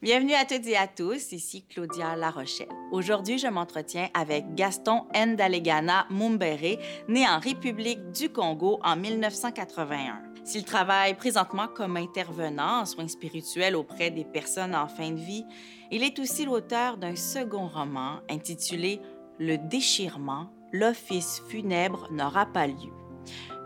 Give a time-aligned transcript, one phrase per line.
[0.00, 2.68] Bienvenue à toutes et à tous, ici Claudia Larochelle.
[2.92, 6.78] Aujourd'hui, je m'entretiens avec Gaston Ndalegana Mumbere,
[7.08, 10.22] né en République du Congo en 1981.
[10.44, 15.44] S'il travaille présentement comme intervenant en soins spirituels auprès des personnes en fin de vie,
[15.90, 19.00] il est aussi l'auteur d'un second roman intitulé
[19.40, 22.92] Le déchirement, l'office funèbre n'aura pas lieu.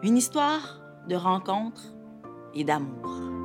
[0.02, 0.80] Une histoire
[1.10, 1.92] de rencontre
[2.54, 3.41] et d'amour.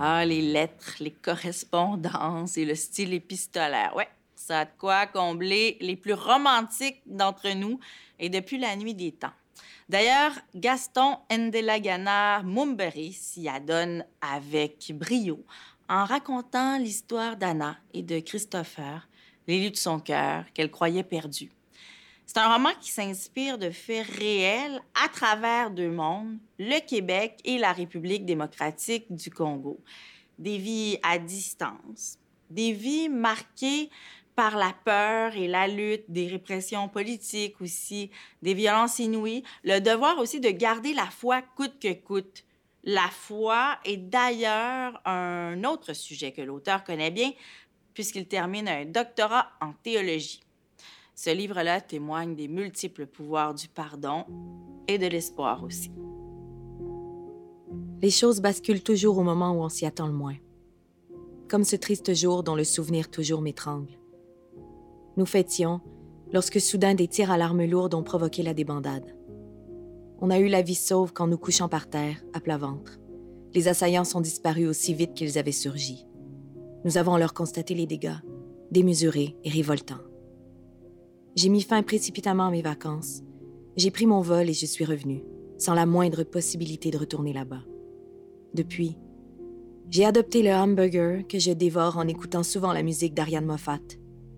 [0.00, 3.96] Ah, les lettres, les correspondances et le style épistolaire.
[3.96, 7.80] Ouais, ça a de quoi combler les plus romantiques d'entre nous
[8.20, 9.32] et depuis la nuit des temps.
[9.88, 15.44] D'ailleurs, Gaston Ndelagana Mumberi s'y adonne avec brio
[15.88, 19.08] en racontant l'histoire d'Anna et de Christopher,
[19.48, 21.50] l'élu de son cœur qu'elle croyait perdu.
[22.28, 27.56] C'est un roman qui s'inspire de faits réels à travers deux mondes, le Québec et
[27.56, 29.80] la République démocratique du Congo.
[30.38, 32.18] Des vies à distance,
[32.50, 33.88] des vies marquées
[34.36, 38.10] par la peur et la lutte, des répressions politiques aussi,
[38.42, 42.44] des violences inouïes, le devoir aussi de garder la foi coûte que coûte.
[42.84, 47.32] La foi est d'ailleurs un autre sujet que l'auteur connaît bien,
[47.94, 50.42] puisqu'il termine un doctorat en théologie.
[51.20, 54.24] Ce livre-là témoigne des multiples pouvoirs du pardon
[54.86, 55.90] et de l'espoir aussi.
[58.00, 60.36] Les choses basculent toujours au moment où on s'y attend le moins.
[61.48, 63.98] Comme ce triste jour dont le souvenir toujours m'étrangle.
[65.16, 65.80] Nous fêtions
[66.32, 69.16] lorsque soudain des tirs à l'arme lourde ont provoqué la débandade.
[70.20, 73.00] On a eu la vie sauve qu'en nous couchant par terre, à plat ventre.
[73.54, 76.06] Les assaillants sont disparus aussi vite qu'ils avaient surgi.
[76.84, 78.20] Nous avons alors constaté les dégâts,
[78.70, 80.07] démesurés et révoltants.
[81.36, 83.22] J'ai mis fin précipitamment à mes vacances.
[83.76, 85.22] J'ai pris mon vol et je suis revenue,
[85.56, 87.62] sans la moindre possibilité de retourner là-bas.
[88.54, 88.96] Depuis,
[89.90, 93.78] j'ai adopté le hamburger que je dévore en écoutant souvent la musique d'Ariane Moffat.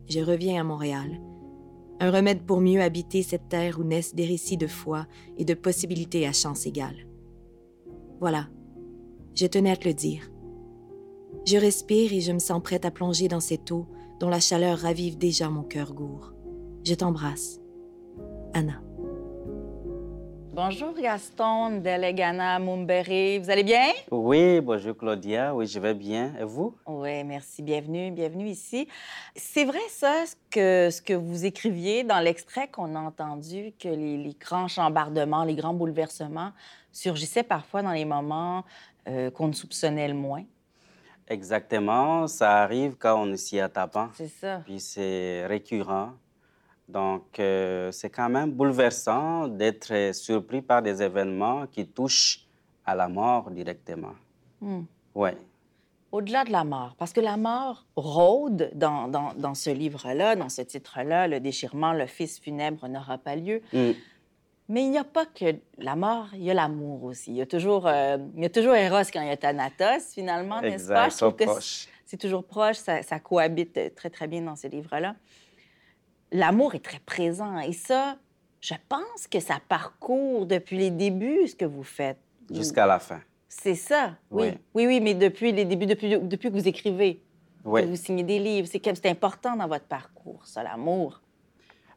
[0.09, 1.21] Je reviens à Montréal.
[2.01, 5.07] Un remède pour mieux habiter cette terre où naissent des récits de foi
[5.39, 7.07] et de possibilités à chance égale.
[8.21, 8.49] Voilà,
[9.34, 10.31] je tenais à te le dire.
[11.47, 13.87] Je respire et je me sens prête à plonger dans cette eau
[14.19, 16.33] dont la chaleur ravive déjà mon cœur gourd.
[16.83, 17.61] Je t'embrasse.
[18.55, 18.81] Anna.
[20.53, 23.87] Bonjour Gaston Delegana Mumbere, vous allez bien?
[24.11, 26.33] Oui, bonjour Claudia, oui, je vais bien.
[26.41, 26.75] Et vous?
[26.87, 28.89] Oui, merci, bienvenue, bienvenue ici.
[29.37, 33.89] C'est vrai ça, ce que, ce que vous écriviez dans l'extrait qu'on a entendu, que
[33.89, 36.53] les, les, grands chambardements, les grands bouleversements
[36.91, 38.65] surgissaient parfois dans les moments
[39.07, 40.45] euh, qu'on ne soupçonnait le moins?
[41.29, 44.11] Exactement, ça arrive quand on s'y attend pas.
[44.15, 44.63] C'est ça.
[44.65, 46.13] Puis c'est récurrent.
[46.93, 52.47] Donc, euh, c'est quand même bouleversant d'être surpris par des événements qui touchent
[52.84, 54.15] à la mort directement.
[54.61, 54.83] Hmm.
[55.15, 55.31] Oui.
[56.12, 60.49] Au-delà de la mort, parce que la mort rôde dans, dans, dans ce livre-là, dans
[60.49, 63.62] ce titre-là, Le déchirement, le fils funèbre n'aura pas lieu.
[63.72, 63.93] Mm.
[64.69, 67.31] Mais il n'y a pas que la mort, il y a l'amour aussi.
[67.31, 70.12] Il y a toujours, euh, il y a toujours Eros quand il y a Thanatos,
[70.12, 71.09] finalement, n'est-ce pas?
[71.09, 71.45] Je trouve que
[72.05, 75.15] c'est toujours proche, ça, ça cohabite très, très bien dans ce livre-là.
[76.33, 78.17] L'amour est très présent et ça,
[78.61, 82.19] je pense que ça parcourt depuis les débuts ce que vous faites.
[82.53, 83.21] Jusqu'à la fin.
[83.49, 84.49] C'est ça, oui.
[84.49, 84.59] Oui.
[84.75, 87.21] Oui, oui, mais depuis les débuts, depuis, depuis que vous écrivez,
[87.65, 87.83] Oui.
[87.83, 91.21] que vous signez des livres, c'est comme c'est important dans votre parcours, ça, l'amour.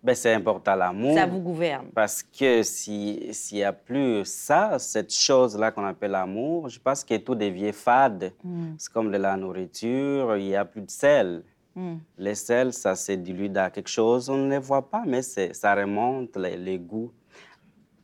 [0.04, 1.16] Ben, c'est important l'amour.
[1.16, 1.88] Ça vous gouverne.
[1.96, 7.06] Parce que si- s'il n'y a plus ça, cette chose-là qu'on appelle l'amour, je pense
[7.06, 8.34] que tout devient fade.
[8.44, 8.74] Mm.
[8.78, 11.44] C'est comme de la nourriture, il n'y a plus de sel.
[11.76, 11.96] Mm.
[12.18, 15.76] Les sels, ça se dilue dans quelque chose, on ne les voit pas, mais ça
[15.76, 17.12] remonte les, les goûts.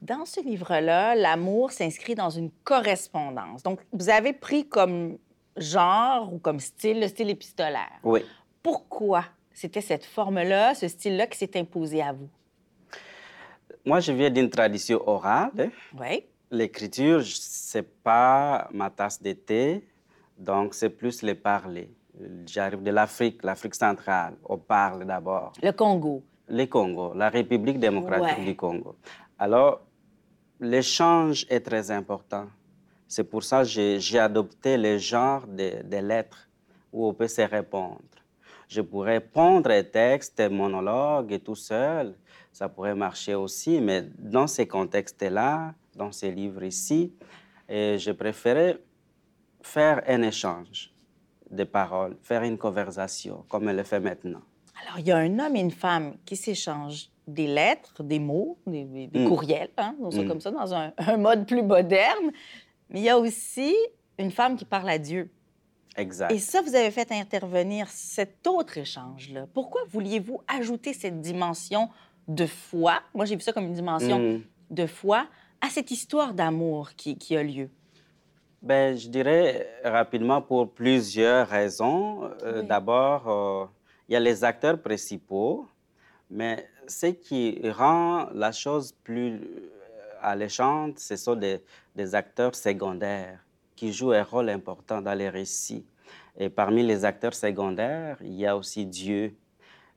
[0.02, 3.63] Dans ce livre-là, l'amour s'inscrit dans une correspondance.
[3.63, 5.18] Donc, vous avez pris comme
[5.57, 8.00] genre ou comme style le style épistolaire.
[8.03, 8.22] Oui.
[8.63, 12.30] Pourquoi c'était cette forme-là, ce style-là qui s'est imposé à vous?
[13.86, 15.72] Moi, je viens d'une tradition orale.
[16.00, 16.25] Oui.
[16.51, 19.88] L'écriture, c'est pas ma tasse de thé,
[20.38, 21.92] donc c'est plus les parler.
[22.45, 24.36] J'arrive de l'Afrique, l'Afrique centrale.
[24.45, 25.54] On parle d'abord.
[25.62, 26.24] Le Congo.
[26.48, 28.45] Le Congo, la République démocratique Ouais.
[28.45, 28.95] du Congo.
[29.38, 29.81] Alors,
[30.60, 32.48] l'échange est très important.
[33.07, 36.48] C'est pour ça que j'ai adopté le genre des lettres
[36.92, 38.01] où on peut se répondre.
[38.68, 42.13] Je pourrais pondre un texte, monologue et tout seul,
[42.51, 47.13] ça pourrait marcher aussi, mais dans ces contextes-là, dans ces livres ici,
[47.68, 48.77] et je préférais
[49.62, 50.92] faire un échange
[51.51, 54.42] de paroles, faire une conversation comme elle le fait maintenant.
[54.86, 58.57] Alors, il y a un homme et une femme qui s'échangent des lettres, des mots,
[58.66, 59.28] des, des- des Mm.
[59.28, 60.28] courriels, hein, disons ça Mm.
[60.28, 62.31] comme ça, dans un, un mode plus moderne.
[62.90, 63.75] Mais il y a aussi
[64.18, 65.30] une femme qui parle à Dieu.
[65.96, 66.31] Exact.
[66.31, 69.48] Et ça, vous avez fait intervenir cet autre échange-là.
[69.54, 71.90] Pourquoi vouliez-vous ajouter cette dimension
[72.28, 73.01] de foi?
[73.13, 74.42] Moi, j'ai vu ça comme une dimension Mm.
[74.72, 75.25] de foi
[75.62, 77.69] à cette histoire d'amour qui, qui a lieu.
[78.61, 82.25] Ben, je dirais rapidement pour plusieurs raisons.
[82.44, 82.67] Euh, Oui.
[82.67, 83.65] D'abord, euh,
[84.07, 85.65] il y a les acteurs principaux,
[86.29, 89.69] mais ce qui rend la chose plus euh,
[90.21, 91.61] alléchante, ce sont des,
[91.95, 93.39] des acteurs secondaires
[93.77, 95.85] qui jouent un rôle important dans les récits.
[96.38, 99.35] Et parmi les acteurs secondaires, il y a aussi Dieu.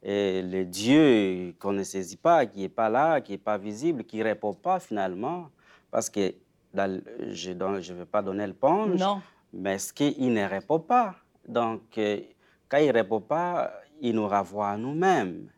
[0.04, 4.04] Et le Dieu qu'on ne saisit pas, qui n'est pas là, qui n'est pas visible,
[4.04, 5.50] qui ne répond pas finalement,
[5.90, 6.32] parce que
[6.72, 9.20] dans je ne vais pas donner le punch, Non.
[9.52, 11.14] mais ce qu'il ne répond pas.
[11.46, 12.20] Donc, euh,
[12.68, 15.48] quand il ne répond pas, il nous renvoie à nous-mêmes.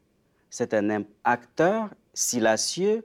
[0.50, 3.04] C'est un acteur silencieux,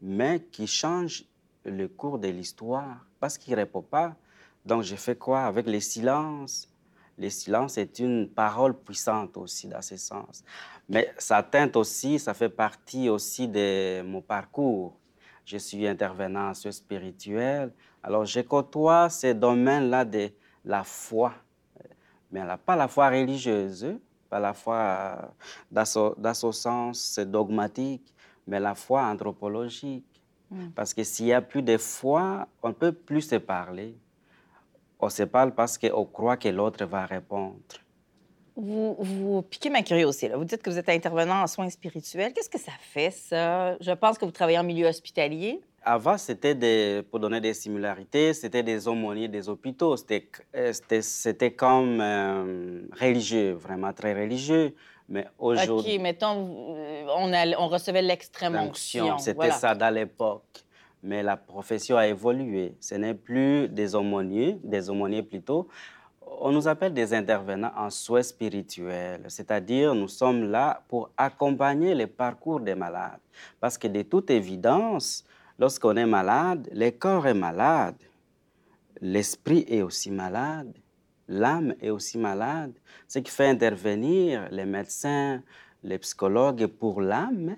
[0.00, 1.24] mais qui change
[1.64, 4.14] le cours de l'histoire parce qu'il ne répond pas.
[4.64, 6.68] Donc, je fais quoi avec les silences?
[7.16, 10.44] Le silence est une parole puissante aussi dans ce sens.
[10.88, 14.96] Mais ça teinte aussi, ça fait partie aussi de mon parcours.
[15.48, 17.72] Je suis intervenant spirituels.
[18.02, 20.28] Alors, je côtoie ces domaines-là de
[20.62, 21.32] la foi.
[22.30, 23.98] Mais là, pas la foi religieuse,
[24.28, 25.16] pas la foi euh,
[25.70, 28.14] dans son, sens dogmatique,
[28.46, 30.20] mais la foi anthropologique.
[30.50, 30.68] Mm.
[30.76, 33.96] Parce que s'il y a plus de foi, on ne peut plus se parler.
[35.00, 37.56] On se parle parce qu'on croit que l'autre va répondre.
[38.60, 40.26] Vous, vous piquez ma curiosité.
[40.28, 40.36] Là.
[40.36, 42.32] Vous dites que vous êtes intervenant en soins spirituels.
[42.32, 43.76] Qu'est-ce que ça fait, ça?
[43.80, 45.60] Je pense que vous travaillez en milieu hospitalier.
[45.84, 49.96] Avant, c'était des, pour donner des similarités, c'était des aumôniers des hôpitaux.
[49.96, 54.74] C'était, euh, comme euh, religieux, vraiment très religieux.
[55.08, 59.18] Mais aujourd'hui, OK, mettons, euh, on, a- on recevait l'extrême onction.
[59.18, 59.54] C'était voilà.
[59.54, 60.64] ça dans l'époque.
[61.00, 62.74] Mais la profession a évolué.
[62.80, 65.68] Ce n'est plus des aumôniers, des aumôniers plutôt.
[66.40, 72.06] On nous appelle des intervenants en soins spirituels, c'est-à-dire nous sommes là pour accompagner le
[72.06, 73.20] parcours des malades.
[73.60, 75.24] Parce que de toute évidence,
[75.58, 77.96] lorsqu'on est malade, le corps est malade,
[79.00, 80.72] l'esprit est aussi malade,
[81.28, 82.72] l'âme est aussi malade.
[83.06, 85.42] Ce qui fait intervenir les médecins,
[85.82, 87.56] les psychologues pour l'âme,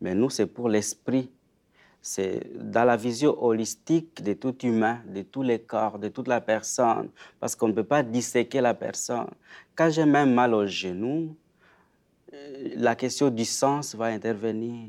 [0.00, 1.30] mais nous, c'est pour l'esprit.
[2.10, 6.40] C'est dans la vision holistique de tout humain, de tous les corps, de toute la
[6.40, 9.28] personne, parce qu'on ne peut pas disséquer la personne.
[9.76, 11.36] Quand j'ai même mal au genou,
[12.32, 14.88] euh, la question du sens va intervenir.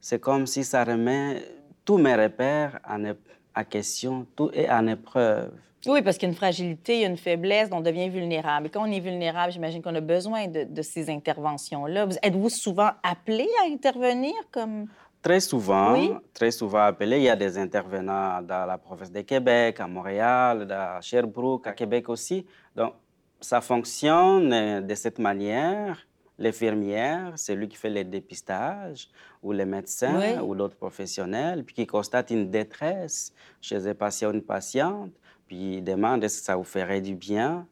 [0.00, 1.44] C'est comme si ça remet
[1.84, 5.52] tous mes repères en, en question, tout est en épreuve.
[5.84, 8.68] Oui, parce qu'il y a une fragilité, il y a une faiblesse, on devient vulnérable.
[8.68, 12.06] Et quand on est vulnérable, j'imagine qu'on a besoin de, ces interventions-là.
[12.06, 14.86] Vous- Êtes-vous souvent appelé à intervenir comme...
[15.22, 16.12] Très souvent, Oui.
[16.32, 20.70] très souvent appelé, il y a des intervenants dans la province de Québec, à Montréal,
[20.72, 22.46] à Sherbrooke, à Québec aussi.
[22.74, 22.94] Donc,
[23.38, 25.98] ça fonctionne euh, de cette manière.
[26.38, 29.10] L'infirmière, c'est lui qui fait les dépistages,
[29.42, 30.38] ou les médecins, Oui.
[30.42, 35.12] ou d'autres professionnels, puis qui constate une détresse chez un patient ou une patiente,
[35.46, 37.66] puis il demande est-ce que ça vous ferait du bien.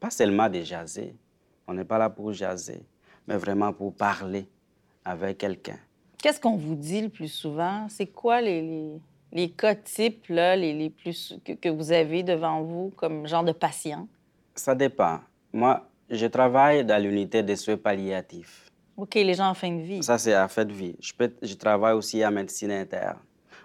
[0.00, 1.14] Pas seulement de jaser.
[1.68, 2.82] On n'est pas là pour jaser,
[3.28, 4.48] mais vraiment pour parler
[5.04, 5.78] avec quelqu'un.
[6.22, 7.86] Qu'est-ce qu'on vous dit le plus souvent?
[7.88, 9.00] C'est quoi les, les,
[9.32, 13.44] les cas types, là, les, les plus que, que vous avez devant vous comme genre
[13.44, 14.06] de patient?
[14.54, 15.20] Ça dépend.
[15.52, 18.66] Moi, je travaille dans l'unité des soins palliatifs.
[18.96, 20.02] OK, les gens en fin de vie.
[20.02, 20.94] Ça, c'est à fin de vie.
[21.00, 23.16] Je, peux, je travaille aussi en médecine interne,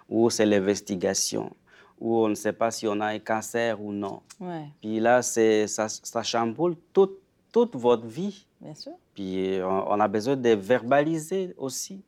[0.08, 1.52] où c'est l'investigation,
[2.00, 4.22] où on ne sait pas si on a un cancer ou non.
[4.40, 7.18] Oui, Puis là, ça, ça chamboule toute,
[7.52, 8.46] toute votre vie.
[8.62, 8.94] bien sûr.
[9.14, 12.02] Puis on, on a besoin de verbaliser aussi.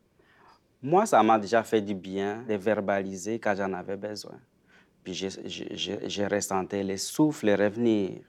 [0.81, 4.39] Moi, ça m'a déjà fait du bien de verbaliser quand j'en avais besoin.
[5.03, 8.19] Puis j'ai- ressenti les souffles revenir.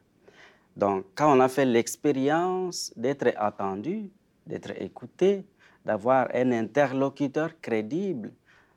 [0.76, 4.10] Donc, quand on a fait l'expérience d'être attendu,
[4.46, 5.44] d'être écouté,
[5.84, 8.32] d'avoir un interlocuteur crédible,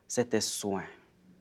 [0.07, 0.83] c'était soin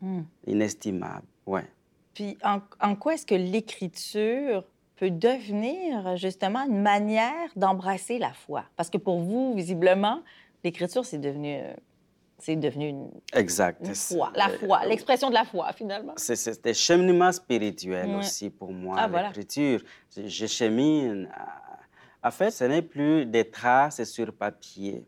[0.02, 0.22] Hmm.
[0.46, 1.26] inestimable.
[1.46, 1.66] Ouais.
[2.14, 4.64] Puis en, en quoi est-ce que l'écriture
[4.96, 8.64] peut devenir justement une manière d'embrasser la foi?
[8.76, 10.22] Parce que pour vous, visiblement,
[10.64, 11.72] l'écriture, c'est devenu, euh,
[12.40, 13.78] c'est devenu une, Exact.
[13.86, 14.32] une foi.
[14.34, 16.14] La foi, l'expression de la foi, finalement.
[16.16, 18.16] C'est- C'est un cheminement spirituel Ouais.
[18.16, 19.80] aussi pour moi, Ah, l'écriture.
[20.16, 21.28] Je, je chemine.
[22.22, 25.04] En fait, ce n'est plus des traces sur papier.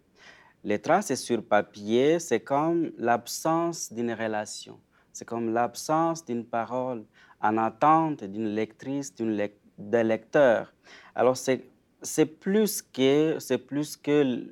[0.65, 4.79] Les traces sur papier, c'est comme l'absence d'une relation.
[5.12, 7.05] C'est comme l'absence d'une parole
[7.41, 10.73] en attente d'une lectrice, lec- d'un lecteur.
[11.15, 11.65] Alors, c'est
[12.05, 14.45] c'est plus que, c'est plus que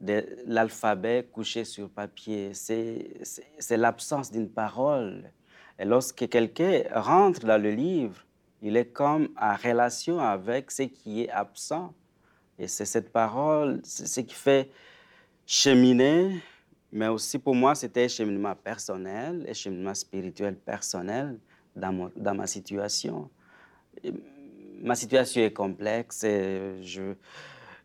[0.00, 2.52] l'alphabet couché sur papier.
[2.54, 5.30] C'est l'absence d'une parole.
[5.78, 8.24] Et lorsque quelqu'un rentre dans le livre,
[8.62, 11.94] il est comme en relation avec ce qui est absent.
[12.58, 14.70] Et c'est cette parole, ce qui fait
[15.46, 16.42] cheminer,
[16.92, 21.38] mais aussi pour moi, c'était un cheminement personnel, un cheminement spirituel personnel
[21.74, 23.30] dans, dans ma situation.
[24.82, 26.24] ma situation est complexe.
[26.24, 27.14] Et je,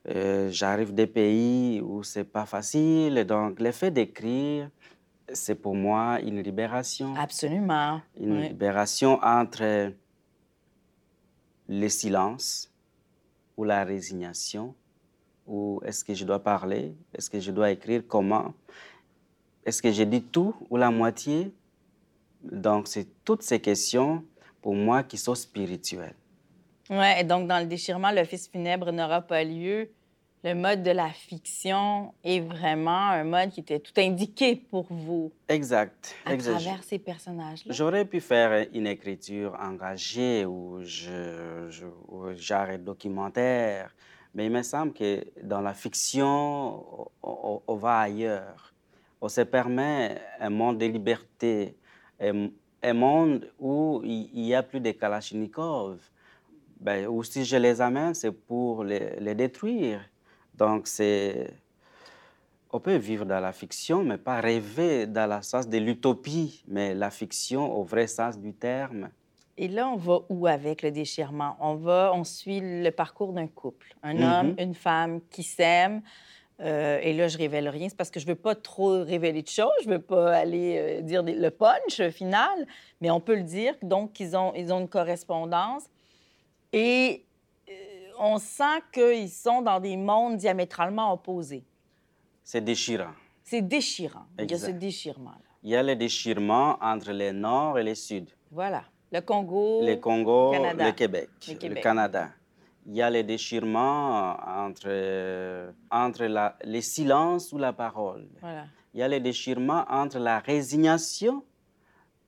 [0.08, 3.26] euh, j'arrive des pays où c'est pas facile.
[3.26, 4.70] Donc, le fait d'écrire,
[5.34, 7.16] c'est pour moi une libération.
[7.16, 8.02] Absolument.
[8.20, 9.92] Une libération entre
[11.68, 12.72] le silence
[13.58, 14.76] ou la résignation
[15.48, 18.54] ou est-ce que je dois parler Est-ce que je dois écrire Comment
[19.66, 21.52] Est-ce que j'ai dit tout ou la moitié?
[22.44, 24.24] Donc, c'est toutes ces questions
[24.62, 26.16] pour moi qui sont spirituelles.
[26.90, 29.90] Oui, et donc dans le déchirement, l'office funèbre n'aura pas lieu.
[30.44, 35.32] Le mode de la fiction est vraiment un mode qui était tout indiqué pour vous.
[35.50, 36.16] Exact.
[36.24, 37.74] À travers ces personnages-là.
[37.74, 43.96] J'aurais pu faire une écriture engagée ou genre documentaire,
[44.36, 48.72] mais il me semble que dans la fiction, on, on va ailleurs.
[49.20, 51.76] On se permet un monde de liberté,
[52.22, 52.50] un,
[52.84, 55.98] un monde où il n'y a plus de Kalachnikov
[56.80, 60.02] ben, ou si je les amène, c'est pour les, les, détruire.
[60.54, 61.52] Donc, c'est...
[62.72, 66.94] On peut vivre dans la fiction, mais pas rêver dans la sens de l'utopie, mais
[66.94, 69.10] la fiction au vrai sens du terme.
[69.58, 71.56] Et là, on va où avec le déchirement?
[71.62, 74.64] On va, on suit le parcours d'un couple, un homme, mm -hmm.
[74.64, 76.02] une femme qui s'aiment.
[76.62, 79.48] Euh, et là, je révèle rien, c'est parce que je veux pas trop révéler de
[79.48, 82.66] choses, je veux pas aller euh, dire le punch final,
[83.02, 83.74] mais on peut le dire.
[83.82, 85.84] Donc, ils ont, ils ont une correspondance.
[86.78, 87.26] Et
[87.70, 87.72] euh,
[88.20, 91.64] on sent qu'ils sont dans des mondes diamétralement opposés.
[92.44, 93.14] C'est déchirant.
[93.44, 94.26] C'est déchirant.
[94.38, 94.44] Exact.
[94.44, 95.38] Il y a ce déchirement-là.
[95.64, 98.30] Il y a le déchirement entre le nord et le sud.
[98.52, 98.84] Voilà.
[99.10, 100.86] Le Congo, le, Congo, Canada.
[100.86, 102.30] le, Québec, le Québec, le Canada.
[102.86, 108.28] Il y a le déchirement entre, entre la, le silence ou la parole.
[108.42, 108.66] Voilà.
[108.94, 111.42] Il y a le déchirement entre la résignation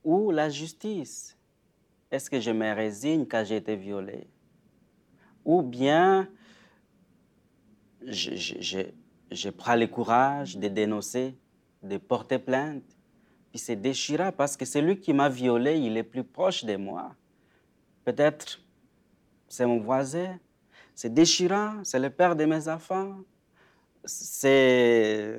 [0.04, 1.36] ou la justice.
[2.10, 4.26] Est-ce que je me résigne quand j'ai été violée?
[5.48, 6.28] Ou bien
[8.06, 11.34] je, prends le courage de dénoncer,
[11.82, 12.84] de porter plainte.
[13.50, 17.14] Puis c'est déchirant parce que celui qui m'a violée, il est plus proche de moi.
[18.04, 18.60] Peut-être
[19.48, 20.38] c'est mon voisin.
[20.94, 23.16] C'est déchirant, c'est le père de mes enfants.
[24.04, 25.38] C'est.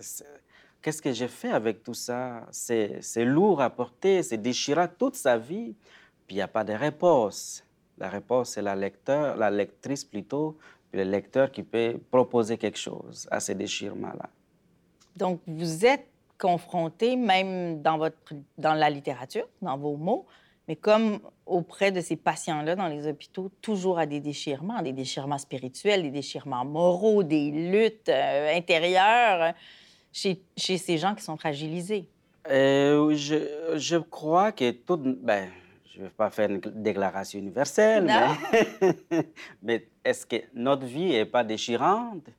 [0.81, 2.47] Qu'est-ce que j'ai fait avec tout ça?
[2.49, 5.75] C'est lourd à porter, c'est déchirant toute sa vie.
[6.25, 7.63] Puis il n'y a pas de réponse.
[7.99, 10.57] La réponse, c'est la lecteur, la lectrice plutôt,
[10.91, 14.29] puis le lecteur qui peut proposer quelque chose à ces déchirements-là.
[15.15, 18.15] Donc, vous êtes confronté, même dans, votre,
[18.57, 20.25] dans la littérature, dans vos mots,
[20.69, 25.39] mais comme auprès de ces patients-là dans les hôpitaux, toujours à des déchirements, des déchirements
[25.39, 29.53] spirituels, des déchirements moraux, des luttes euh, intérieures
[30.13, 32.07] chez, chez, ces gens qui sont fragilisés.
[32.49, 34.97] Euh, je, je, crois que tout...
[34.97, 35.49] Ben,
[35.99, 39.25] je ne vais pas faire une déclaration universelle, mais,
[39.61, 42.29] mais est-ce que notre vie n'est pas déchirante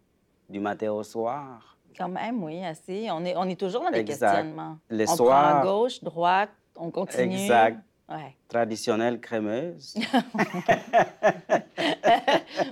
[0.49, 1.77] du matin au soir?
[1.95, 3.09] Quand même, oui, assez.
[3.11, 4.33] On est, on est toujours dans des exact.
[4.33, 4.79] questionnements.
[4.89, 7.35] Le on soir, prend gauche, droite, on continue.
[7.35, 7.83] Exact.
[8.09, 8.35] Ouais.
[8.49, 9.95] Traditionnelle crémeuse.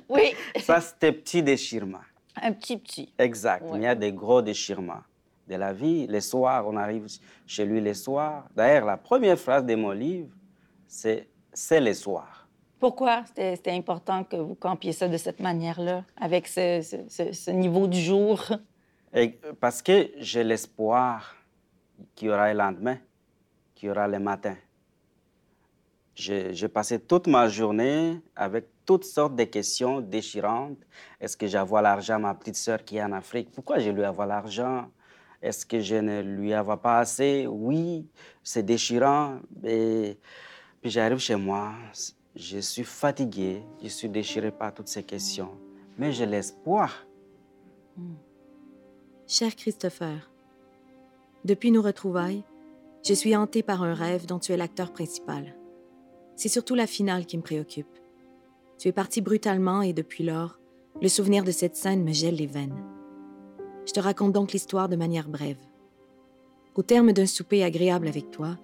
[0.09, 0.33] oui.
[0.59, 2.01] Ça, c'était petit déchirement.
[2.41, 3.13] Un petit, petit.
[3.19, 3.63] Exact.
[3.63, 3.77] Ouais.
[3.79, 5.03] Il y a des gros déchirements
[5.47, 6.07] de la vie.
[6.07, 7.07] Les soirs, on arrive
[7.47, 8.49] chez lui les soirs.
[8.57, 10.29] D'ailleurs, la première phrase de mon livre,
[10.89, 12.49] c'est les soirs.
[12.81, 17.87] Pourquoi c'était important que vous campiez ça de cette manière-là, avec ce, ce, ce, niveau
[17.87, 18.41] du jour?
[19.13, 19.31] Et
[19.61, 21.35] parce que j'ai l'espoir
[22.15, 22.99] qu'il y aura le lendemain,
[23.75, 24.57] qu'il y aura le matin.
[26.15, 30.79] J'ai passé toute ma journée avec toutes sortes de questions déchirantes.
[31.21, 33.51] Est-ce que j'envoie l'argent à ma petite sœur qui est en Afrique?
[33.53, 34.91] Pourquoi je lui envoie l'argent?
[35.41, 37.47] Est-ce que je ne lui envoie pas assez?
[37.47, 38.09] Oui,
[38.43, 39.39] c'est déchirant.
[39.65, 40.19] Et
[40.81, 41.73] puis j'arrive chez moi,
[42.37, 45.51] je suis fatigué, je suis déchiré par toutes ces questions.
[45.99, 47.05] Mais j'ai l'espoir.
[47.97, 48.15] Hmm.
[49.27, 50.31] Cher Christopher,
[51.45, 52.45] depuis nos retrouvailles,
[53.05, 55.57] je suis hantée par un rêve dont tu es l'acteur principal.
[56.37, 57.99] C'est surtout la finale qui me préoccupe.
[58.79, 60.61] Tu es parti brutalement et depuis lors,
[61.03, 62.85] le souvenir de cette scène me gèle les veines.
[63.87, 65.59] Je te raconte donc l'histoire de manière brève.
[66.75, 68.57] Au terme d'un souper agréable avec toi,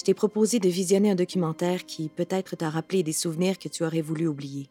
[0.00, 3.84] je t'ai proposé de visionner un documentaire qui peut-être t'a rappelé des souvenirs que tu
[3.84, 4.70] aurais voulu oublier.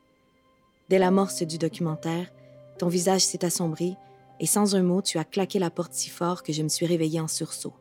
[0.90, 2.32] Dès l'amorce du documentaire,
[2.80, 3.96] ton visage s'est assombri
[4.40, 6.88] et sans un mot, tu as claqué la porte si fort que je me suis
[6.88, 7.76] réveillée en sursaut.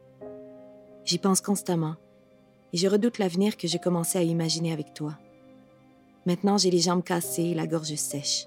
[1.07, 1.95] J'y pense constamment,
[2.75, 5.17] et je redoute l'avenir que j'ai commencé à imaginer avec toi.
[6.27, 8.47] Maintenant, j'ai les jambes cassées et la gorge sèche.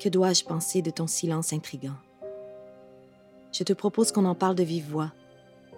[0.00, 1.98] Que dois-je penser de ton silence intrigant?
[3.52, 5.12] Je te propose qu'on en parle de vive voix.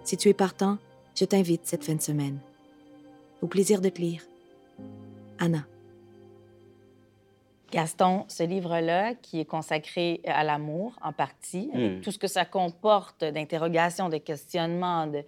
[0.05, 0.77] Si tu es partant,
[1.21, 2.39] je t'invite cette fin de semaine.
[3.43, 4.23] Au plaisir de te lire.
[5.37, 5.67] Anna.
[7.71, 12.01] Gaston, ce livre-là, qui est consacré à l'amour en partie, avec Mm.
[12.01, 15.23] tout ce que ça comporte d'interrogations, de questionnements, de,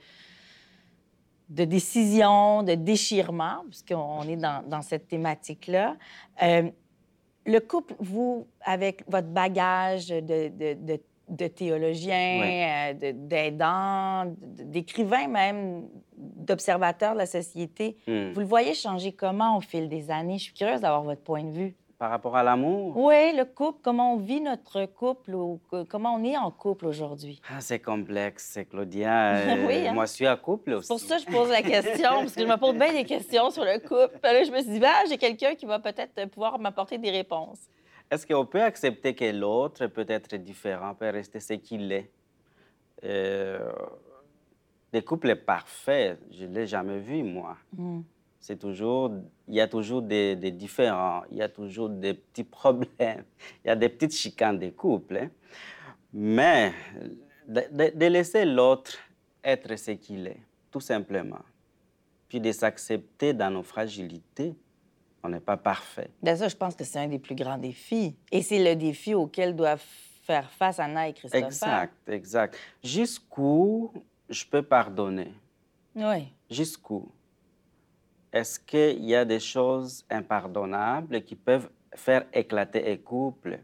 [1.50, 5.96] de décisions, de déchirements, puisqu'on est dans, dans cette thématique-là.
[6.42, 6.72] Euh,
[7.46, 11.00] le couple, vous, avec votre bagage de, de, de,
[11.30, 15.88] de théologien, euh, de- d'aidant, de- d'écrivain même,
[16.18, 18.32] d'observateur de la société, Hmm.
[18.34, 20.38] vous le voyez changer comment au fil des années?
[20.38, 21.76] Je suis curieuse d'avoir votre point de vue.
[22.00, 26.24] Par rapport à l'amour, Oui, le couple, comment on vit notre couple ou comment on
[26.26, 27.40] est en couple aujourd'hui?
[27.50, 29.36] ah, c'est complexe, Claudia.
[29.64, 29.94] Euh, Oui, hein?
[29.94, 30.88] Moi, je suis à couple aussi.
[30.88, 33.06] C'est pour ça que je pose la question, parce que je me pose bien des
[33.06, 34.20] questions sur le couple.
[34.22, 37.60] Là, je me suis dit, ben, j'ai quelqu'un qui va peut-être pouvoir m'apporter des réponses.
[38.12, 42.12] Est-ce qu'on peut accepter que l'autre peut être différent, peut rester ce qu'il est?
[43.04, 43.72] Euh,
[44.92, 47.58] des couples parfaits, je ne l'ai jamais vu, moi.
[47.76, 48.02] Hmm.
[48.40, 49.12] C'est toujours,
[49.48, 53.24] il y a toujours des, des différends, il y a toujours des petits problèmes,
[53.64, 55.18] il y a des petites chicanes des couples.
[55.18, 55.30] hein.
[56.14, 56.74] Mais
[57.48, 58.98] de laisser l'autre
[59.44, 60.42] être ce qu'il est,
[60.72, 61.42] tout simplement.
[62.30, 64.56] Puis de s'accepter dans nos fragilités.
[65.24, 66.10] On n'est pas parfait.
[66.22, 68.16] Ben ça, je pense que c'est un des plus grands défis.
[68.32, 69.84] Et c'est le défi auquel doivent
[70.24, 71.46] faire face Anna et Christopher.
[71.48, 72.58] Exact, exact.
[72.84, 73.94] Jusqu'où
[74.30, 75.34] je peux pardonner?
[75.96, 76.28] Oui.
[76.50, 77.10] Jusqu'où?
[78.32, 83.60] Est-ce qu'il y a des choses impardonnables qui peuvent faire éclater un couple?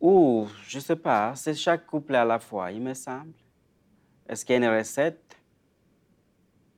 [0.00, 3.34] Ou, je ne sais pas, c'est chaque couple à la fois, il me semble.
[4.26, 5.36] Est-ce qu'il y a une recette?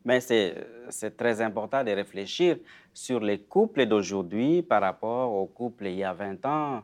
[0.05, 2.57] Mais c'est très important de réfléchir
[2.93, 6.83] sur les couples d'aujourd'hui par rapport aux couples il y a 20 ans.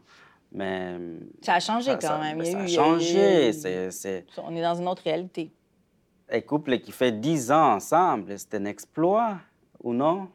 [0.52, 0.96] Mais
[1.42, 2.38] Ça a changé ça- quand ça- même.
[2.40, 3.50] Il ça a eu- changé.
[4.38, 5.50] On est dans une autre réalité.
[6.31, 9.38] un couple qui fait 10 ans ensemble, c'est un exploit
[9.83, 10.28] ou non?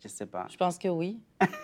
[0.00, 0.46] Je ne sais pas.
[0.50, 1.18] Je pense que oui.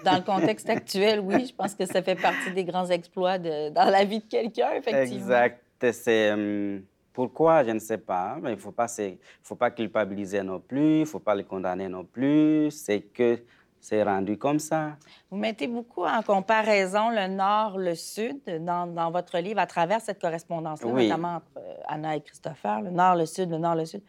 [0.04, 3.70] Dans le contexte actuel, oui, je pense que ça fait partie des grands exploits de-
[3.70, 5.20] dans la vie de quelqu'un, effectivement.
[5.20, 5.62] Exact.
[5.92, 6.83] C'est, hum,
[7.26, 10.59] pourquoi, je ne sais pas, mais il ne faut, pas se- faut pas culpabiliser non
[10.59, 12.70] plus, il ne faut pas le condamner non plus.
[12.70, 13.42] C'est que
[13.78, 14.96] c'est rendu comme ça.
[15.30, 20.00] Vous mettez beaucoup en comparaison le Nord, le Sud dans, dans votre livre à travers
[20.00, 21.09] cette correspondance-là, Oui.
[21.09, 24.02] notamment entre euh, Anna et Christopher, le Nord, le Sud, le Nord, le Sud.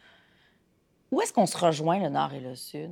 [1.11, 2.91] Où est-ce qu'on se rejoint, le Nord et le Sud?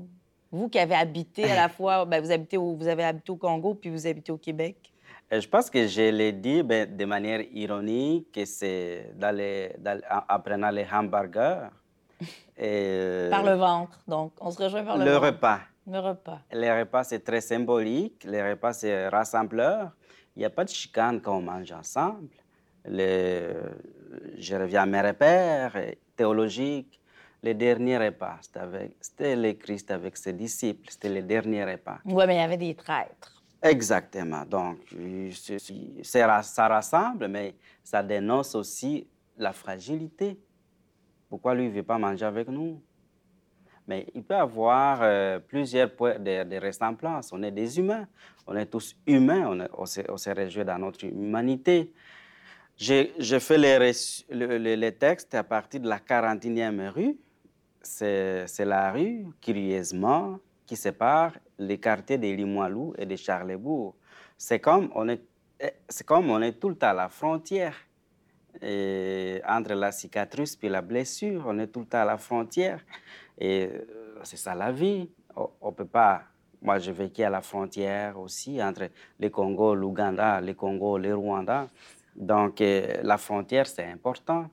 [0.51, 3.37] Vous qui avez habité à la fois, ben, vous, habitez au, vous avez habité au
[3.37, 4.91] Congo puis vous habitez au Québec.
[5.31, 9.75] Et je pense que je l'ai dit ben, de manière ironique, que c'est dans les-
[9.77, 11.67] dans- en, en prenant les hamburgers.
[12.57, 14.33] Et, Par le ventre, donc.
[14.41, 15.25] On se rejoint par le, le ventre.
[15.27, 15.59] repas.
[15.87, 16.39] Le repas.
[16.51, 18.23] Les repas, c'est très symbolique.
[18.25, 19.91] Les repas, c'est rassembleur.
[20.35, 22.27] Il n'y a pas de chicane quand on mange ensemble.
[22.85, 23.71] Le-
[24.37, 26.99] Je reviens à mes repères euh, théologiques.
[27.41, 30.89] Les derniers repas, c'était avec- le Christ avec ses disciples.
[30.91, 31.99] C'était les derniers repas.
[32.05, 33.38] Oui, mais il y avait des traîtres.
[33.61, 34.45] Exactement.
[34.45, 35.29] Donc, euh,
[36.01, 40.39] ça rassemble, mais ça dénonce aussi la fragilité.
[41.29, 42.81] Pourquoi lui ne veut pas manger avec nous?
[43.87, 47.33] Mais il peut y avoir euh, plusieurs points de, de ressemblances.
[47.33, 48.07] On est des humains.
[48.47, 49.47] On est tous humains.
[49.47, 49.69] On, est-
[50.07, 51.91] on se, réjouit dans notre humanité.
[52.77, 57.17] J'ai fait les, les textes à partir de la 41e rue.
[57.81, 63.95] C'est la rue, curieusement, qui sépare les quartiers de Limoilou et de Charlebourg.
[64.37, 65.21] C'est comme, on est-
[65.59, 67.75] eh, c'est comme on est tout le temps à la frontière.
[68.61, 72.81] Entre la cicatrice puis la blessure, on est tout le temps à la frontière.
[73.37, 75.09] Et euh, c'est ça la vie.
[75.61, 76.23] On peut pas.
[76.61, 81.67] Moi, j'ai vécu à la frontière aussi entre le Congo, l'Ouganda, le Congo, le Rwanda.
[82.15, 84.49] Donc, euh, la frontière, c'est important.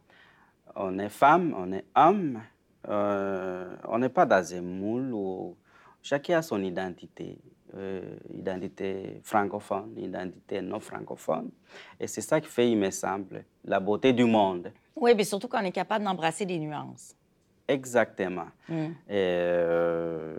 [0.77, 2.40] On est femme, on est homme.
[2.88, 5.57] euh, on n'est pas dans un moule où
[6.07, 7.38] chacun a son identité.
[7.75, 11.51] euh, identité francophone, identité non francophone.
[12.01, 14.73] Et c'est ça qui fait, il me semble, la beauté du monde.
[14.95, 17.14] Oui, mais surtout qu'on est capable d'embrasser des nuances.
[17.69, 18.47] Exactement.
[18.69, 18.75] Mm.
[18.75, 20.38] Et, euh,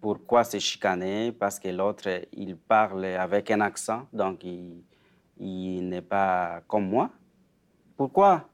[0.00, 1.32] pourquoi se chicaner?
[1.32, 4.82] Parce que l'autre, il parle avec un accent, donc il,
[5.38, 7.10] il n'est pas comme moi.
[7.96, 8.48] Pourquoi?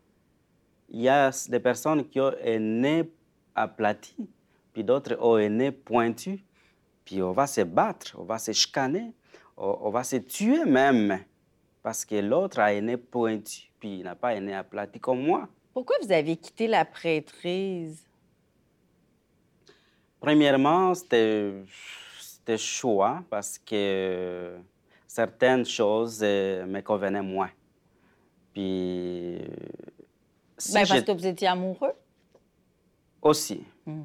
[0.89, 3.13] Il y a des personnes qui ont un nez
[3.55, 4.17] aplati,
[4.75, 6.45] puis d'autres ont un nez pointu.
[7.07, 9.13] Puis on va se battre, on va se chicaner,
[9.57, 11.19] on, on va se tuer même.
[11.83, 15.23] parce que l'autre a un nez pointu, puis il n'a pas un nez aplati comme
[15.23, 15.49] moi.
[15.75, 18.07] Pourquoi vous avez quitté la prêtrise?
[20.19, 21.67] Premièrement, c'était
[22.57, 24.57] choix parce que
[25.07, 27.51] certaines choses euh, me convenaient moins.
[28.55, 29.39] Puis.
[30.57, 31.93] si Ben, parce que vous étiez amoureux?
[33.21, 33.63] Aussi.
[33.85, 34.05] Hmm.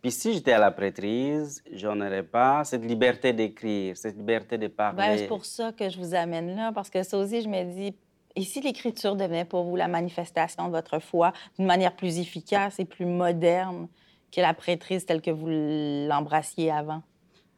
[0.00, 4.68] Puis si j'étais à la prêtrise, je n'aurais pas cette liberté d'écrire, cette liberté de
[4.68, 4.96] parler.
[4.96, 7.64] Ben, c'est pour ça que je vous amène là, parce que ça aussi, je me
[7.64, 7.94] dis,
[8.36, 12.78] et si l'écriture devenait pour vous la manifestation de votre foi d'une manière plus efficace
[12.78, 13.88] et plus moderne
[14.30, 17.02] que la prêtrise telle que vous l'embrassiez avant?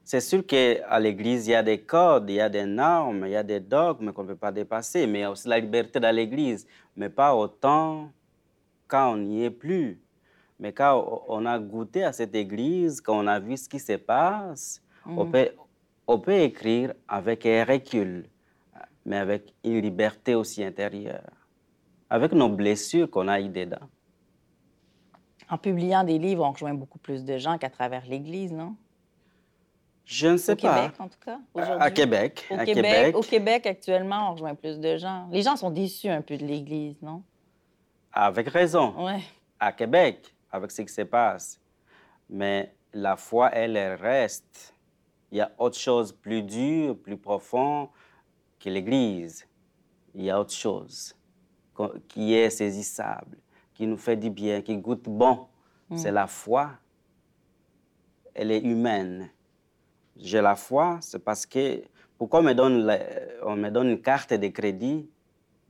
[0.03, 3.33] C'est sûr qu'à l'Église, il y a des codes, il y a des normes, il
[3.33, 5.59] y a des dogmes qu'on ne peut pas dépasser, mais il y a aussi la
[5.59, 8.11] liberté dans l'Église, mais pas autant
[8.88, 10.00] quand on n'y est plus.
[10.60, 13.94] Mais quand on a goûté à cette Église, quand on a vu ce qui se
[13.94, 15.48] passe, on, peut,
[16.06, 18.28] on peut écrire avec un recul,
[19.06, 21.30] mais avec une liberté aussi intérieure,
[22.10, 23.88] avec nos blessures qu'on a eues dedans.
[25.48, 28.76] En publiant des livres, on rejoint beaucoup plus de gens qu'à travers l'Église, non?
[30.04, 30.74] Je ne sais Au pas.
[30.82, 31.38] Québec, en tout cas,
[31.78, 31.90] À-.
[31.90, 32.46] Québec.
[32.50, 33.16] Au à Québec, Québec.
[33.16, 35.26] au Québec, actuellement, on rejoint plus de gens.
[35.30, 37.22] Les gens sont déçus un peu de l'Église, non?
[38.12, 38.92] Avec raison.
[38.98, 39.22] Oui.
[39.58, 41.60] à Québec avec ce qui se passe.
[42.28, 44.74] Mais la foi, elle, elle reste.
[45.30, 47.88] Il y a autre chose plus dur, plus profond
[48.58, 49.46] que l'Église.
[50.14, 51.16] Il y a autre chose
[52.08, 53.38] qui est saisissable,
[53.74, 55.46] qui nous fait du bien, qui goûte bon.
[55.96, 56.70] C'est la foi.
[58.34, 59.30] Elle est humaine.
[60.16, 61.82] J'ai la foi, c'est parce que...
[62.16, 62.96] Pourquoi on me donne,
[63.42, 65.08] on me donne une carte de crédit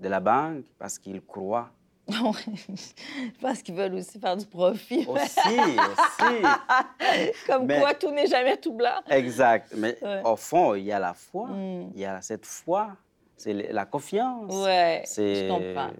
[0.00, 0.64] de la banque?
[0.78, 1.70] Parce qu'ils croient.
[2.10, 5.06] Je pense qu'ils veulent aussi faire du profit.
[5.06, 6.42] Aussi, aussi.
[7.46, 9.00] Comme Mais- quoi, tout n'est jamais tout blanc.
[9.08, 9.72] Exact.
[9.76, 10.22] Mais Ouais.
[10.24, 11.48] au fond, il y a la foi.
[11.48, 11.90] Mm.
[11.94, 12.90] Il y a cette foi.
[13.36, 14.52] C'est la confiance.
[15.04, 15.90] C'est- je comprends.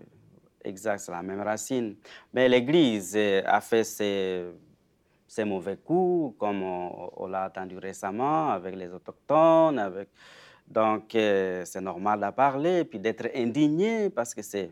[0.63, 1.97] Exact, c'est la même racine.
[2.35, 4.45] Mais l'Église euh, a fait ses,
[5.27, 9.79] ses mauvais coups, comme on, on l'a entendu récemment avec les Autochtones.
[9.79, 10.11] Avec...
[10.69, 14.71] Donc, euh, c'est normal d'en parler, puis d'être indigné parce que c'est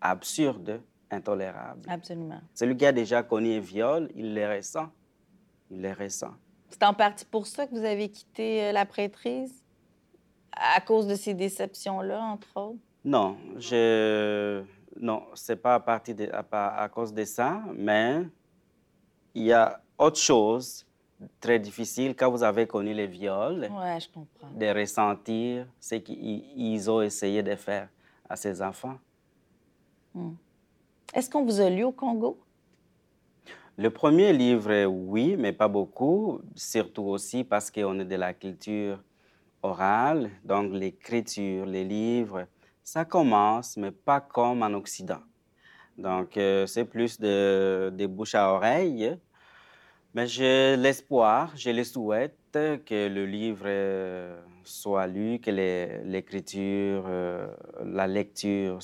[0.00, 0.80] absurde,
[1.10, 1.82] intolérable.
[1.88, 2.40] Absolument.
[2.54, 4.88] Celui qui a déjà connu un viol, il le ressent.
[5.70, 6.34] Il le ressent.
[6.68, 9.62] C'est en partie pour ça que vous avez quitté euh, la prêtrise?
[10.52, 12.78] À cause de ces déceptions-là, entre autres?
[13.04, 14.62] Non, je
[15.00, 18.22] non, c'est pas à partir de à, cause de ça, mais
[19.34, 20.86] il y a autre chose
[21.40, 24.50] très difficile quand vous avez connu les viols, Ouais, je comprends.
[24.50, 27.88] de ressentir ce qu'ils ils ont essayé de faire
[28.28, 28.98] à ces enfants.
[31.14, 32.38] Est-ce qu'on vous a lu au Congo?
[33.78, 39.02] Le premier livre, oui, mais pas beaucoup, surtout aussi parce qu'on est de la culture
[39.62, 42.46] orale, donc l'écriture, les livres,
[42.82, 45.20] ça commence, mais pas comme en Occident.
[45.98, 49.16] Donc, euh, c'est plus de, de bouche à oreille.
[50.14, 52.38] Mais j'ai l'espoir, je le souhaite
[52.86, 57.48] que le livre euh, soit lu, que l'écriture, euh,
[57.84, 58.78] la lecture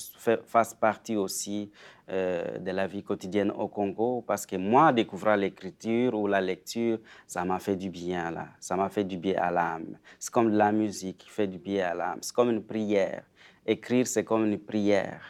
[0.45, 1.71] fasse partie aussi
[2.09, 4.23] euh, de la vie quotidienne au Congo.
[4.27, 8.49] Parce que moi, découvrir l'écriture ou la lecture, ça m'a fait du bien, là.
[8.59, 9.97] Ça m'a fait du bien à l'âme.
[10.19, 12.19] C'est comme de la musique qui fait du bien à l'âme.
[12.21, 13.23] C'est comme une prière.
[13.65, 15.21] Écrire, c'est comme une prière.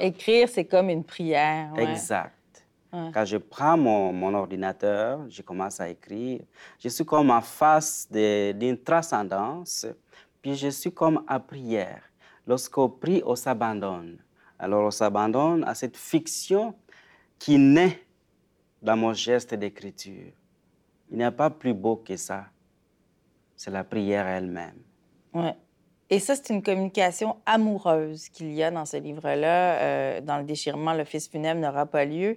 [0.00, 1.72] Écrire, c'est comme une prière.
[1.76, 1.90] ouais.
[1.92, 2.32] Exact.
[2.94, 3.10] Ouais.
[3.12, 6.40] Quand je prends mon, mon ordinateur, je commence à écrire.
[6.78, 9.86] Je suis comme en face d'une transcendance,
[10.40, 12.02] puis je suis comme à prière.
[12.46, 14.18] Lorsqu'on prie, on s'abandonne.
[14.58, 16.74] Alors on s'abandonne à cette fiction
[17.38, 18.00] qui naît
[18.80, 20.32] dans mon geste d'écriture.
[21.10, 22.46] Il n'y a pas plus beau que ça.
[23.56, 24.78] C'est la prière elle-même.
[25.32, 25.56] Ouais.
[26.10, 29.80] Et ça, c'est une communication amoureuse qu'il y a dans ce livre-là.
[29.80, 32.36] euh, dans le déchirement, le fils funèbre n'aura pas lieu.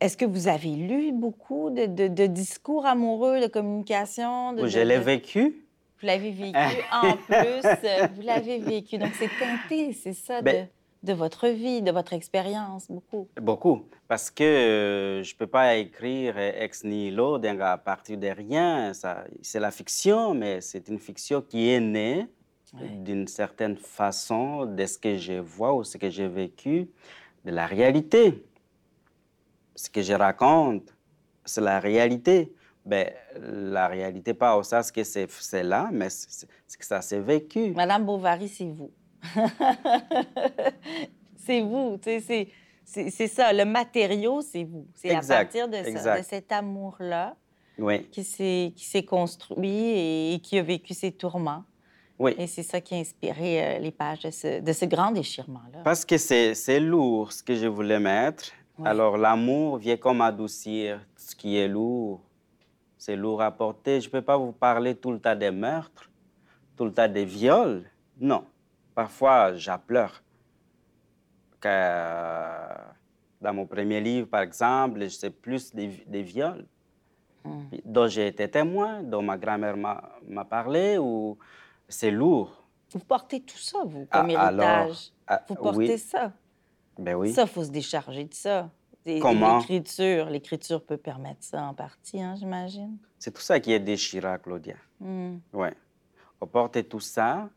[0.00, 4.54] Est-ce que vous avez lu beaucoup de, de- de discours amoureux, de communication?
[4.54, 5.66] De, Je l'ai vécu.
[6.00, 6.56] Vous l'avez vécu
[6.92, 7.36] en plus.
[7.84, 8.96] euh, Vous l'avez vécu.
[8.96, 10.68] Donc, c'est teinté, c'est ça, Ben-
[11.02, 13.28] de, votre vie, de votre expérience, beaucoup.
[13.40, 18.92] Beaucoup, parce que euh, je ne peux pas écrire ex nihilo à partir de rien.
[19.42, 22.26] C'est la fiction, mais c'est une fiction qui est née
[23.04, 26.88] d'une certaine façon de ce que je vois ou ce que j'ai vécu,
[27.44, 28.42] de la réalité.
[29.82, 30.94] Ce que je raconte,
[31.44, 32.52] c'est la réalité.
[32.84, 35.26] Ben, la réalité, pas au sens que c'est,
[35.62, 36.46] là, mais c'est,
[36.78, 37.72] que ça s'est vécu.
[37.72, 38.90] Madame Bovary, c'est vous.
[41.36, 42.48] c'est vous, tu sais,
[42.84, 43.52] c'est- ça.
[43.54, 44.86] Le matériau, c'est vous.
[44.94, 47.36] C'est à partir de, ça- de cet amour-là
[47.78, 51.64] Oui, qui s'est construit et, qui a vécu ses tourments
[52.18, 52.34] Oui.
[52.38, 55.80] Et c'est ça qui a inspiré euh, les pages de ce, de ce grand déchirement-là.
[55.84, 58.52] Parce que c'est lourd ce que je voulais mettre.
[58.84, 62.20] Alors l'amour vient comme adoucir ce qui est lourd.
[62.96, 64.00] C'est lourd à porter.
[64.00, 66.10] Je ne peux pas vous parler tout le temps des meurtres,
[66.76, 67.84] tout le temps des viols.
[68.18, 68.44] Non.
[68.94, 70.22] Parfois, je pleure.
[71.60, 72.74] Que, euh,
[73.40, 76.66] dans mon premier livre, par exemple, c'est plus des, des viols
[77.42, 77.62] Hmm.
[77.86, 81.38] dont j'ai été témoin, dont ma grand-mère m'a parlé, ou
[81.88, 82.62] c'est lourd.
[82.92, 85.12] Vous portez tout ça, vous, Ah, comme alors, héritage.
[85.26, 85.98] ah, vous portez oui.
[85.98, 86.32] ça.
[87.00, 87.32] Ben oui.
[87.32, 88.70] Ça, il faut se décharger de ça.
[89.20, 89.58] Comment?
[89.58, 92.98] L'écriture, l'écriture peut permettre ça en partie, hein, j'imagine.
[93.18, 94.76] C'est tout ça qui est déchirant, Claudia.
[95.00, 95.38] Hmm.
[95.52, 95.72] Ouais.
[96.40, 97.48] On porte tout ça.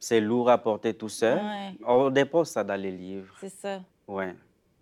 [0.00, 1.38] C'est lourd à porter tout seul.
[1.38, 1.74] Ouais.
[1.86, 3.34] On dépose ça dans les livres.
[3.40, 3.80] C'est ça.
[4.06, 4.34] Ouais.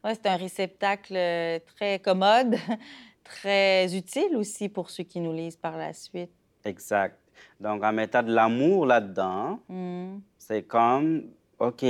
[0.05, 2.55] Ouais, c'est un réceptacle euh, très commode,
[3.25, 6.31] très utile aussi pour ceux qui nous lisent par la suite.
[6.65, 7.19] Exact.
[7.61, 10.19] Donc, en mettant de l'amour là-dedans, Hmm.
[10.39, 11.25] c'est comme,
[11.59, 11.85] OK,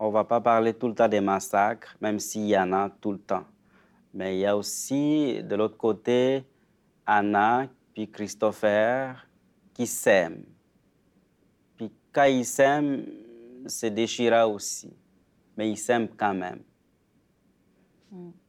[0.00, 3.12] on va pas parler tout le temps des massacres, même s'il y en a tout
[3.12, 3.44] le temps.
[4.14, 6.42] Mais il y a aussi, de l'autre côté,
[7.06, 9.26] Anna puis Christopher
[9.74, 10.44] qui s'aiment.
[11.76, 13.04] Puis quand ils s'aiment,
[13.66, 14.90] c'est déchirant aussi.
[15.56, 16.60] Mais ils s'aiment quand même.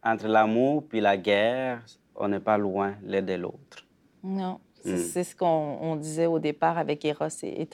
[0.02, 1.84] Entre l'amour puis la guerre,
[2.16, 3.86] on n'est pas loin l'un de l'autre.
[4.24, 7.70] Non, c'est c'est ce qu'on on disait au départ avec Eros et, et.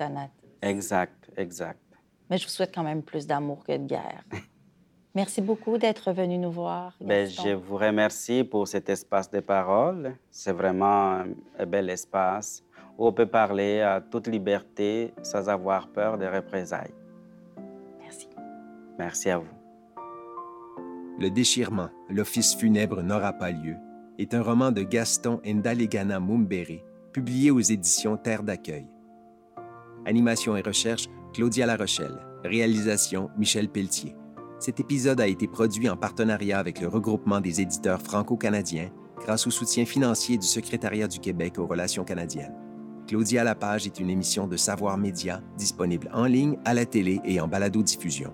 [0.62, 1.87] Exact, exact.
[2.30, 4.24] Mais je vous souhaite quand même plus d'amour que de guerre.
[5.16, 6.96] Merci beaucoup d'être venu nous voir.
[7.02, 7.44] Gaston.
[7.44, 10.16] je vous remercie pour cet espace de parole.
[10.30, 11.26] C'est vraiment un,
[11.58, 12.64] un bel espace
[12.98, 16.94] où on peut parler à toute liberté sans avoir peur des représailles.
[18.00, 18.28] Merci.
[18.98, 19.58] Merci à vous.
[21.20, 23.76] Le déchirement, l'office funèbre n'aura pas lieu,
[24.20, 28.88] est un roman de Gaston Ndalegana Mumbere, publié aux éditions Terre d'accueil.
[30.06, 32.18] Animation et recherche, Claudia Larochelle.
[32.44, 34.16] Réalisation, Michel Pelletier.
[34.58, 39.52] Cet épisode a été produit en partenariat avec le regroupement des éditeurs franco-canadiens grâce au
[39.52, 42.56] soutien financier du Secrétariat du Québec aux relations canadiennes.
[43.06, 47.40] Claudia Lapage est une émission de Savoir Média disponible en ligne, à la télé et
[47.40, 48.34] en balado-diffusion.